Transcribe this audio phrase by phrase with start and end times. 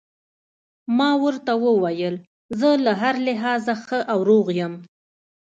[0.97, 2.15] ما ورته وویل:
[2.59, 4.73] زه له هر لحاظه ښه او روغ یم.